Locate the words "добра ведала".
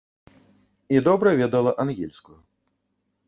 1.09-1.73